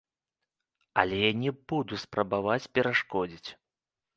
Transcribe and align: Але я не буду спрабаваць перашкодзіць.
Але 1.01 1.19
я 1.19 1.29
не 1.43 1.51
буду 1.73 1.99
спрабаваць 2.05 2.69
перашкодзіць. 2.79 3.49